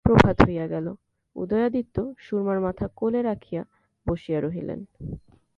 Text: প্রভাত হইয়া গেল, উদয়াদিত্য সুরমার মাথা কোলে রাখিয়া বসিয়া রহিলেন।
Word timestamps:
প্রভাত 0.05 0.37
হইয়া 0.41 0.65
গেল, 0.67 0.87
উদয়াদিত্য 1.35 1.95
সুরমার 2.17 2.59
মাথা 2.59 2.85
কোলে 2.95 3.21
রাখিয়া 3.21 3.61
বসিয়া 4.05 4.39
রহিলেন। 4.41 4.79